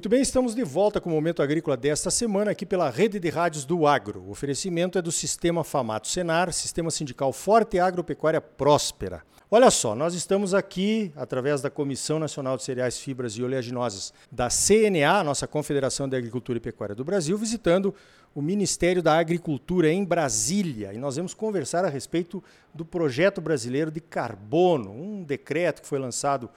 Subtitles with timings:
[0.00, 3.28] Muito bem, estamos de volta com o Momento Agrícola desta semana aqui pela Rede de
[3.28, 4.22] Rádios do Agro.
[4.22, 9.22] O oferecimento é do Sistema Famato Senar, Sistema Sindical Forte e Agropecuária Próspera.
[9.50, 14.48] Olha só, nós estamos aqui, através da Comissão Nacional de Cereais, Fibras e Oleaginosas da
[14.48, 17.94] CNA, nossa Confederação de Agricultura e Pecuária do Brasil, visitando
[18.34, 20.94] o Ministério da Agricultura em Brasília.
[20.94, 22.42] E nós vamos conversar a respeito
[22.72, 26.48] do projeto brasileiro de carbono, um decreto que foi lançado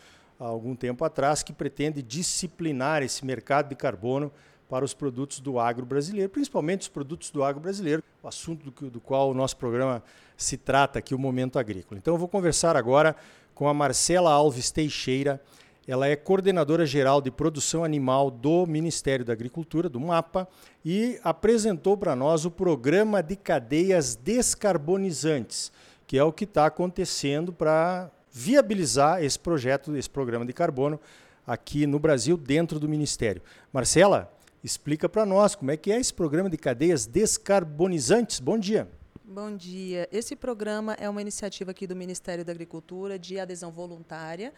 [0.44, 4.32] há algum tempo atrás que pretende disciplinar esse mercado de carbono
[4.70, 8.90] para os produtos do agro brasileiro, principalmente os produtos do agro brasileiro, o assunto do,
[8.90, 10.04] do qual o nosso programa
[10.36, 11.98] se trata aqui, o Momento Agrícola.
[11.98, 13.16] Então eu vou conversar agora
[13.56, 15.42] com a Marcela Alves Teixeira,
[15.88, 20.48] ela é coordenadora geral de produção animal do Ministério da Agricultura, do MAPA,
[20.84, 25.72] e apresentou para nós o programa de cadeias descarbonizantes,
[26.08, 31.00] que é o que está acontecendo para viabilizar esse projeto, esse programa de carbono
[31.46, 33.42] aqui no Brasil, dentro do Ministério.
[33.72, 38.40] Marcela, explica para nós como é que é esse programa de cadeias descarbonizantes.
[38.40, 38.90] Bom dia.
[39.24, 40.10] Bom dia.
[40.12, 44.52] Esse programa é uma iniciativa aqui do Ministério da Agricultura de adesão voluntária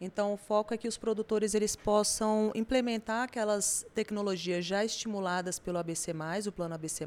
[0.00, 5.76] então, o foco é que os produtores eles possam implementar aquelas tecnologias já estimuladas pelo
[5.76, 6.10] ABC+,
[6.46, 7.06] o plano ABC+,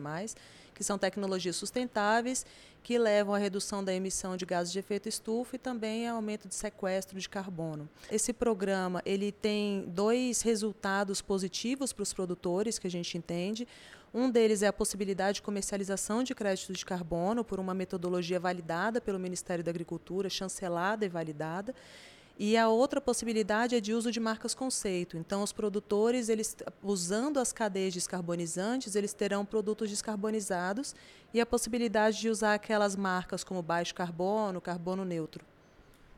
[0.74, 2.46] que são tecnologias sustentáveis
[2.84, 6.48] que levam à redução da emissão de gases de efeito estufa e também ao aumento
[6.48, 7.88] de sequestro de carbono.
[8.12, 13.68] Esse programa ele tem dois resultados positivos para os produtores que a gente entende.
[14.14, 19.02] Um deles é a possibilidade de comercialização de créditos de carbono por uma metodologia validada
[19.02, 21.74] pelo Ministério da Agricultura, chancelada e validada.
[22.38, 25.18] E a outra possibilidade é de uso de marcas conceito.
[25.18, 30.96] Então, os produtores, eles usando as cadeias descarbonizantes, eles terão produtos descarbonizados
[31.34, 35.46] e a possibilidade de usar aquelas marcas como baixo carbono, carbono neutro.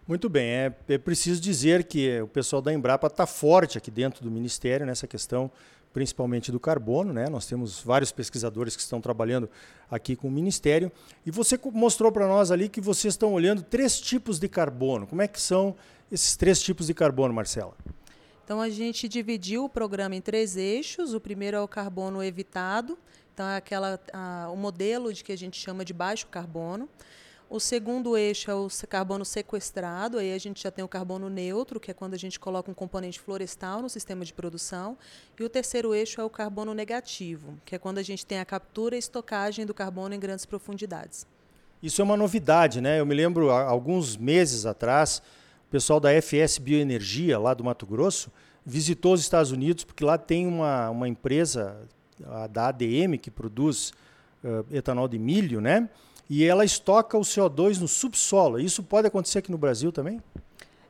[0.07, 4.23] Muito bem, é, é preciso dizer que o pessoal da Embrapa está forte aqui dentro
[4.23, 5.49] do Ministério nessa questão,
[5.91, 7.11] principalmente do carbono.
[7.11, 7.27] Né?
[7.27, 9.49] Nós temos vários pesquisadores que estão trabalhando
[9.89, 10.91] aqui com o Ministério.
[11.25, 15.07] E você mostrou para nós ali que vocês estão olhando três tipos de carbono.
[15.07, 15.75] Como é que são
[16.11, 17.73] esses três tipos de carbono, Marcela?
[18.43, 21.13] Então a gente dividiu o programa em três eixos.
[21.13, 22.97] O primeiro é o carbono evitado,
[23.33, 26.87] então é aquela, a, o modelo de que a gente chama de baixo carbono.
[27.47, 31.79] O segundo eixo é o carbono sequestrado, aí a gente já tem o carbono neutro,
[31.79, 34.97] que é quando a gente coloca um componente florestal no sistema de produção.
[35.39, 38.45] E o terceiro eixo é o carbono negativo, que é quando a gente tem a
[38.45, 41.27] captura e estocagem do carbono em grandes profundidades.
[41.83, 42.99] Isso é uma novidade, né?
[42.99, 45.21] Eu me lembro, há alguns meses atrás,
[45.67, 48.31] o pessoal da FS Bioenergia, lá do Mato Grosso,
[48.65, 51.77] visitou os Estados Unidos, porque lá tem uma, uma empresa
[52.25, 53.91] a, da ADM que produz
[54.43, 55.89] uh, etanol de milho, né?
[56.29, 58.59] E ela estoca o CO2 no subsolo.
[58.59, 60.19] Isso pode acontecer aqui no Brasil também?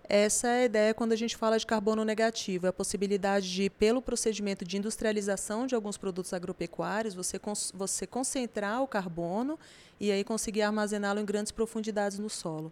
[0.08, 3.70] Essa é a ideia quando a gente fala de carbono negativo, é a possibilidade de,
[3.72, 7.40] pelo procedimento de industrialização de alguns produtos agropecuários, você,
[7.74, 9.58] você concentrar o carbono
[10.00, 12.72] e aí conseguir armazená-lo em grandes profundidades no solo.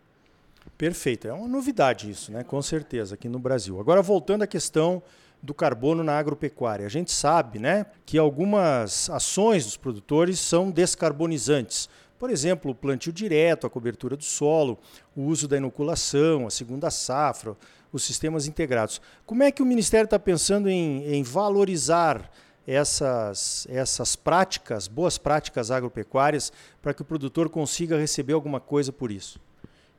[0.78, 1.28] Perfeito.
[1.28, 2.44] É uma novidade isso, né?
[2.44, 3.79] com certeza, aqui no Brasil.
[3.79, 5.01] Agora, voltando à questão
[5.44, 6.85] do carbono na agropecuária.
[6.85, 11.90] A gente sabe né, que algumas ações dos produtores são descarbonizantes.
[12.18, 14.79] Por exemplo, o plantio direto, a cobertura do solo,
[15.13, 17.57] o uso da inoculação, a segunda safra,
[17.91, 19.01] os sistemas integrados.
[19.25, 22.31] Como é que o Ministério está pensando em, em valorizar
[22.66, 29.12] essas, essas práticas, boas práticas agropecuárias, para que o produtor consiga receber alguma coisa por
[29.12, 29.38] isso?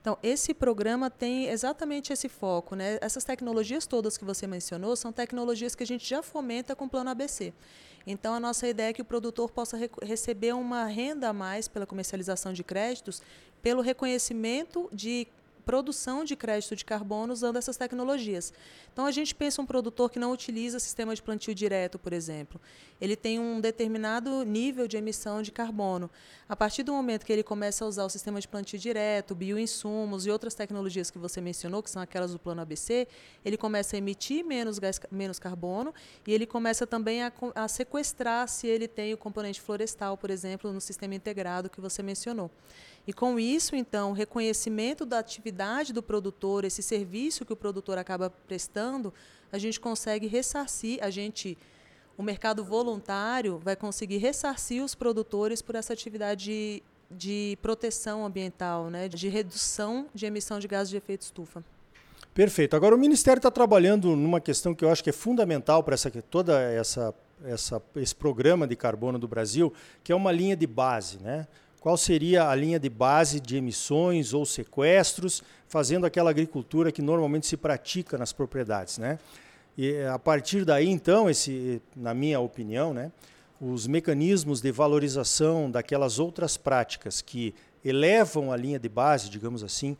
[0.04, 2.76] Então, esse programa tem exatamente esse foco.
[2.76, 2.98] Né?
[3.00, 6.88] Essas tecnologias todas que você mencionou são tecnologias que a gente já fomenta com o
[6.90, 7.54] Plano ABC.
[8.06, 11.68] Então, a nossa ideia é que o produtor possa re receber uma renda a mais
[11.68, 13.22] pela comercialização de créditos,
[13.62, 15.26] pelo reconhecimento de
[15.64, 18.52] produção de crédito de carbono usando essas tecnologias.
[18.92, 22.60] Então, a gente pensa um produtor que não utiliza sistema de plantio direto, por exemplo.
[23.00, 26.10] Ele tem um determinado nível de emissão de carbono.
[26.48, 30.26] A partir do momento que ele começa a usar o sistema de plantio direto, bioinsumos
[30.26, 33.08] e outras tecnologias que você mencionou, que são aquelas do plano ABC,
[33.44, 35.92] ele começa a emitir menos, gás, menos carbono
[36.26, 40.72] e ele começa também a, a sequestrar se ele tem o componente florestal, por exemplo,
[40.72, 42.50] no sistema integrado que você mencionou.
[43.06, 47.98] E com isso, então, o reconhecimento da atividade do produtor, esse serviço que o produtor
[47.98, 49.12] acaba prestando,
[49.52, 51.56] a gente consegue ressarcir, a gente,
[52.16, 58.88] o mercado voluntário vai conseguir ressarcir os produtores por essa atividade de, de proteção ambiental,
[58.88, 61.62] né, de redução de emissão de gases de efeito estufa.
[62.32, 62.74] Perfeito.
[62.74, 66.10] Agora o Ministério está trabalhando numa questão que eu acho que é fundamental para essa,
[66.10, 67.14] toda essa,
[67.44, 69.72] essa, esse programa de carbono do Brasil,
[70.02, 71.46] que é uma linha de base, né?
[71.84, 77.46] Qual seria a linha de base de emissões ou sequestros, fazendo aquela agricultura que normalmente
[77.46, 78.96] se pratica nas propriedades.
[78.96, 79.18] Né?
[79.76, 83.12] E a partir daí, então, esse, na minha opinião, né,
[83.60, 87.54] os mecanismos de valorização daquelas outras práticas que
[87.84, 89.94] elevam a linha de base, digamos assim,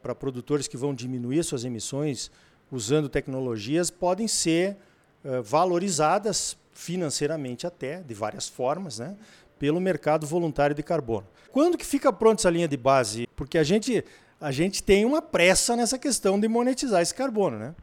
[0.00, 2.30] para produtores que vão diminuir suas emissões
[2.70, 4.76] usando tecnologias, podem ser
[5.24, 9.16] uh, valorizadas financeiramente até, de várias formas, né,
[9.58, 11.26] pelo mercado voluntário de carbono.
[11.50, 13.28] Quando que fica pronta essa linha de base?
[13.36, 14.04] Porque a gente,
[14.40, 17.74] a gente tem uma pressa nessa questão de monetizar esse carbono, né?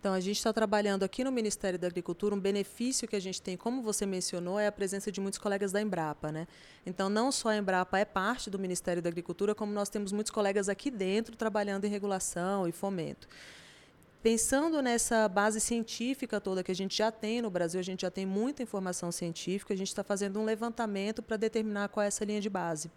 [0.00, 2.34] Então, a gente está trabalhando aqui no Ministério da Agricultura.
[2.34, 5.72] Um benefício que a gente tem, como você mencionou, é a presença de muitos colegas
[5.72, 6.32] da Embrapa.
[6.32, 6.46] Né?
[6.86, 10.30] Então, não só a Embrapa é parte do Ministério da Agricultura, como nós temos muitos
[10.30, 13.28] colegas aqui dentro trabalhando em regulação e fomento.
[14.22, 18.10] Pensando nessa base científica toda que a gente já tem no Brasil, a gente já
[18.10, 22.24] tem muita informação científica, a gente está fazendo um levantamento para determinar qual é essa
[22.24, 22.90] linha de base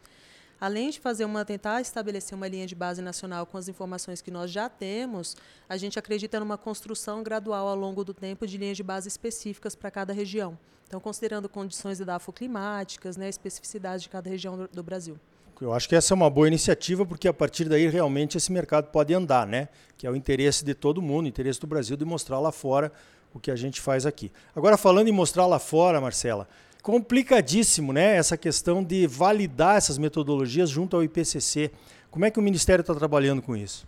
[0.63, 4.31] além de fazer uma tentar estabelecer uma linha de base nacional com as informações que
[4.31, 5.35] nós já temos,
[5.67, 9.75] a gente acredita numa construção gradual ao longo do tempo de linhas de base específicas
[9.75, 10.57] para cada região.
[10.87, 15.19] Então, considerando condições edafoclimáticas, né, especificidades de cada região do, do Brasil.
[15.63, 18.91] Eu acho que essa é uma boa iniciativa, porque a partir daí realmente esse mercado
[18.91, 19.69] pode andar, né?
[19.97, 22.91] Que é o interesse de todo mundo, o interesse do Brasil de mostrar lá fora
[23.33, 24.29] o que a gente faz aqui.
[24.53, 26.49] Agora, falando em mostrar lá fora, Marcela,
[26.81, 28.17] complicadíssimo, né?
[28.17, 31.71] Essa questão de validar essas metodologias junto ao IPCC.
[32.11, 33.87] Como é que o Ministério está trabalhando com isso?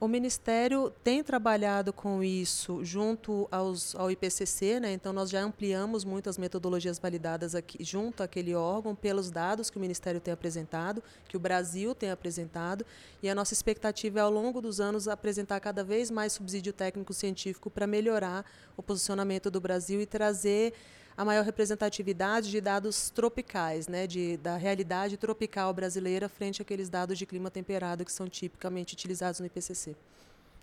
[0.00, 4.92] O Ministério tem trabalhado com isso junto aos, ao IPCC, né?
[4.94, 9.80] então nós já ampliamos muitas metodologias validadas aqui, junto àquele órgão pelos dados que o
[9.80, 12.86] Ministério tem apresentado, que o Brasil tem apresentado,
[13.22, 17.12] e a nossa expectativa é, ao longo dos anos, apresentar cada vez mais subsídio técnico
[17.12, 18.46] científico para melhorar
[18.78, 20.72] o posicionamento do Brasil e trazer
[21.16, 27.18] a maior representatividade de dados tropicais, né, de, da realidade tropical brasileira frente àqueles dados
[27.18, 29.94] de clima temperado que são tipicamente utilizados no IPCC.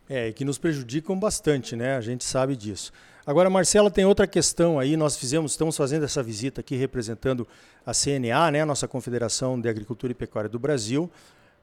[0.10, 1.98] É, e que nos prejudicam bastante, né?
[1.98, 2.94] A gente sabe disso.
[3.26, 4.96] Agora, Marcela, tem outra questão aí.
[4.96, 7.46] Nós fizemos, estamos fazendo essa visita aqui representando
[7.86, 11.12] a CNA, né, a nossa Confederação de Agricultura e Pecuária do Brasil,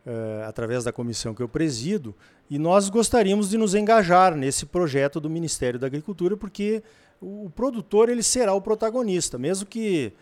[0.07, 2.15] uh, através da comissão que eu presido,
[2.51, 6.83] e nós gostaríamos de nos engajar nesse projeto do Ministério da Agricultura, porque
[7.21, 10.13] o produtor ele será o protagonista, mesmo que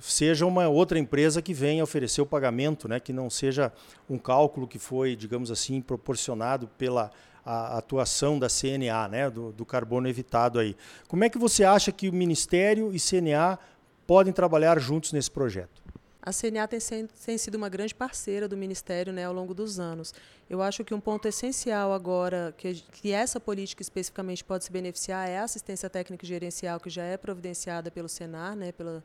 [0.00, 3.72] seja uma outra empresa que venha oferecer o pagamento, né, que não seja
[4.08, 7.10] um cálculo que foi, digamos assim, proporcionado pela
[7.44, 10.76] atuação da CNA, né, do, do carbono evitado aí.
[11.06, 13.58] Como é que você acha que o Ministério e CNA
[14.06, 15.83] podem trabalhar juntos nesse projeto?
[16.26, 20.14] A CNA tem, tem, sido uma grande parceira do Ministério né, ao longo dos anos.
[20.48, 25.28] Eu acho que um ponto essencial agora, que, que essa política especificamente pode se beneficiar,
[25.28, 29.04] é a assistência técnica e gerencial, que já é providenciada pelo Senar, né, pela,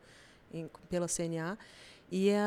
[0.50, 1.58] em, pela CNA
[2.10, 2.42] e é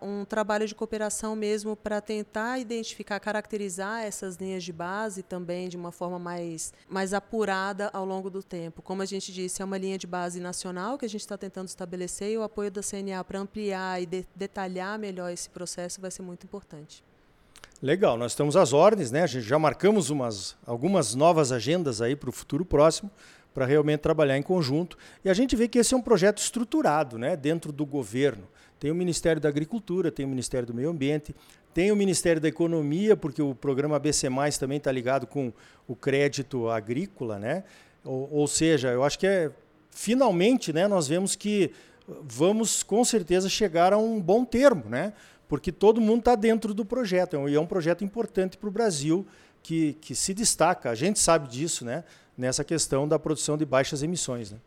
[0.00, 5.76] um trabalho de cooperação mesmo para tentar identificar, caracterizar essas linhas de base também de
[5.76, 8.80] uma forma mais, mais apurada ao longo do tempo.
[8.80, 11.66] Como a gente disse, é uma linha de base nacional que a gente está tentando
[11.66, 16.10] estabelecer e o apoio da CNA para ampliar e de, detalhar melhor esse processo vai
[16.10, 17.02] ser muito importante.
[17.82, 19.24] Legal, nós estamos às ordens, né?
[19.24, 23.10] A gente já marcamos umas, algumas novas agendas aí para o futuro próximo
[23.52, 24.96] para realmente trabalhar em conjunto.
[25.24, 28.48] E a gente vê que esse é um projeto estruturado né, dentro do governo.
[28.82, 31.32] Tem o Ministério da Agricultura, tem o Ministério do Meio Ambiente,
[31.72, 35.52] tem o Ministério da Economia, porque o programa BC também está ligado com
[35.86, 37.62] o crédito agrícola, né?
[38.04, 39.52] Ou, ou, seja, eu acho que é
[39.88, 41.70] finalmente, né, nós vemos que
[42.24, 45.12] vamos com certeza chegar a um bom termo, né?
[45.46, 49.24] Porque todo mundo está dentro do projeto e é um projeto importante para o Brasil
[49.62, 50.90] que, que se destaca.
[50.90, 52.02] A gente sabe disso, né?
[52.36, 54.58] Nessa questão da produção de baixas emissões, né?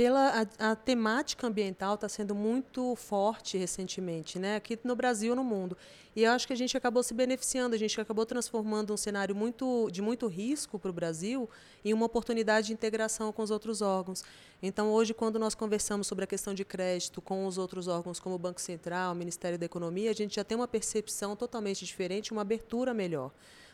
[0.00, 4.56] Pela a, a temática ambiental está sendo muito forte recentemente, né?
[4.56, 5.76] Aqui no Brasil, no mundo.
[6.16, 9.36] E eu acho que a gente acabou se beneficiando, a gente acabou transformando um cenário
[9.36, 11.50] muito de muito risco para o Brasil
[11.84, 14.24] em uma oportunidade de integração com os outros órgãos.
[14.62, 18.36] Então, hoje, quando nós conversamos sobre a questão de crédito com os outros órgãos, como
[18.36, 22.32] o Banco Central, o Ministério da Economia, a gente já tem uma percepção totalmente diferente,
[22.32, 23.30] uma abertura melhor,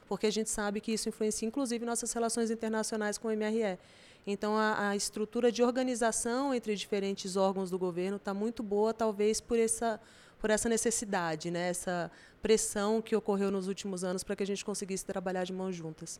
[0.08, 3.78] porque a gente sabe que isso influencia, inclusive, nossas relações internacionais com o MRE.
[4.26, 9.40] Então, a, a estrutura de organização entre diferentes órgãos do governo está muito boa, talvez
[9.40, 10.00] por essa,
[10.40, 11.68] por essa necessidade, né?
[11.68, 12.10] essa
[12.42, 16.18] pressão que ocorreu nos últimos anos para que a gente conseguisse trabalhar de mãos juntas.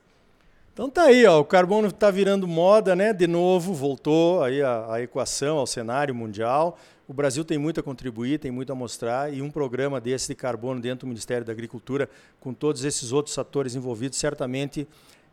[0.73, 3.11] Então tá aí, ó, o carbono está virando moda, né?
[3.11, 6.79] De novo, voltou aí a, a, equação ao cenário mundial.
[7.09, 10.35] O Brasil tem muito a contribuir, tem muito a mostrar e um programa desse de
[10.35, 14.87] carbono dentro do Ministério da Agricultura, com todos esses outros atores envolvidos, certamente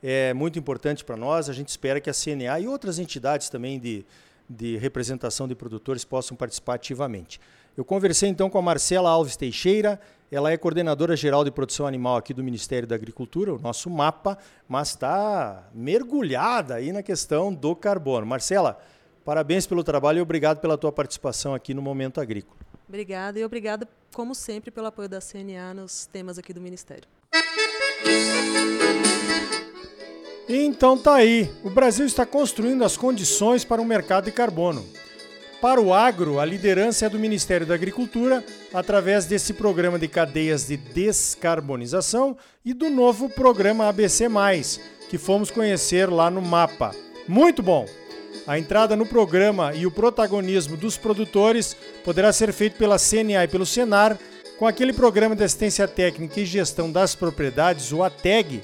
[0.03, 1.49] é muito importante para nós.
[1.49, 4.05] A gente espera que a CNA e outras entidades também de,
[4.49, 7.39] de representação de produtores possam participar ativamente.
[7.75, 12.17] Eu conversei então com a Marcela Alves Teixeira, ela é coordenadora geral de produção animal
[12.17, 17.75] aqui do Ministério da Agricultura, o nosso mapa, mas está mergulhada aí na questão do
[17.75, 18.25] carbono.
[18.25, 18.79] Marcela,
[19.23, 22.57] parabéns pelo trabalho e obrigado pela tua participação aqui no Momento Agrícola.
[22.87, 27.07] Obrigada e obrigada, como sempre, pelo apoio da CNA nos temas aqui do Ministério.
[30.47, 34.85] Então tá aí, o Brasil está construindo as condições para um mercado de carbono.
[35.61, 40.67] Para o agro, a liderança é do Ministério da Agricultura, através desse programa de cadeias
[40.67, 42.35] de descarbonização
[42.65, 44.27] e do novo programa ABC,
[45.09, 46.93] que fomos conhecer lá no mapa.
[47.25, 47.85] Muito bom!
[48.45, 53.47] A entrada no programa e o protagonismo dos produtores poderá ser feito pela CNA e
[53.47, 54.19] pelo Senar,
[54.59, 58.61] com aquele programa de assistência técnica e gestão das propriedades, o ATEG,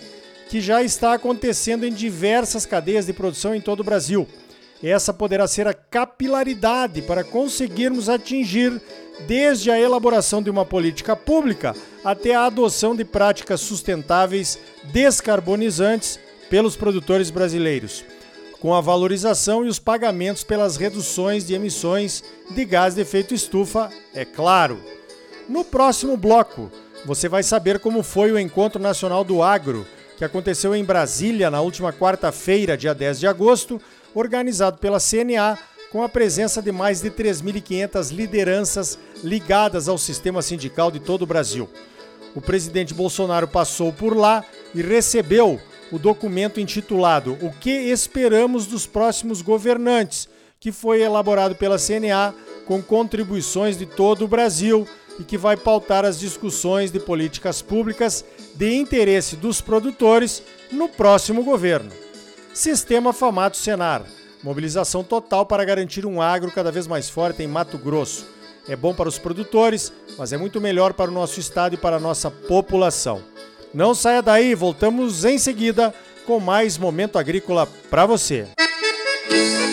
[0.50, 4.28] que já está acontecendo em diversas cadeias de produção em todo o Brasil.
[4.82, 8.82] Essa poderá ser a capilaridade para conseguirmos atingir
[9.28, 16.76] desde a elaboração de uma política pública até a adoção de práticas sustentáveis descarbonizantes pelos
[16.76, 18.04] produtores brasileiros,
[18.60, 23.92] com a valorização e os pagamentos pelas reduções de emissões de gás de efeito estufa,
[24.16, 24.80] é claro.
[25.48, 26.72] No próximo bloco,
[27.06, 29.86] você vai saber como foi o Encontro Nacional do Agro,
[30.20, 33.82] que aconteceu em Brasília na última quarta-feira, dia 10 de agosto
[34.14, 35.58] organizado pela CNA,
[35.94, 41.26] com a presença de mais de 3.500 lideranças ligadas ao sistema sindical de todo o
[41.26, 41.70] Brasil.
[42.36, 44.44] O presidente Bolsonaro passou por lá
[44.76, 45.58] e recebeu
[45.90, 50.28] o documento intitulado O que esperamos dos próximos governantes,
[50.60, 52.36] que foi elaborado pela CNA
[52.66, 54.86] com contribuições de todo o Brasil
[55.20, 58.24] e que vai pautar as discussões de políticas públicas
[58.56, 61.92] de interesse dos produtores no próximo governo.
[62.54, 64.04] Sistema Famato Senar.
[64.42, 68.26] Mobilização total para garantir um agro cada vez mais forte em Mato Grosso.
[68.68, 71.98] É bom para os produtores, mas é muito melhor para o nosso estado e para
[71.98, 73.22] a nossa população.
[73.74, 75.94] Não saia daí, voltamos em seguida
[76.26, 78.48] com mais momento agrícola para você.
[79.30, 79.69] Música